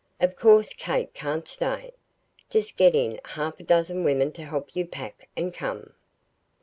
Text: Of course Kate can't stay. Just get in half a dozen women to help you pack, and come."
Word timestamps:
Of 0.19 0.35
course 0.35 0.73
Kate 0.73 1.13
can't 1.13 1.47
stay. 1.47 1.93
Just 2.49 2.75
get 2.75 2.95
in 2.95 3.19
half 3.23 3.59
a 3.59 3.63
dozen 3.63 4.03
women 4.03 4.31
to 4.31 4.43
help 4.45 4.75
you 4.75 4.83
pack, 4.87 5.29
and 5.37 5.53
come." 5.53 5.93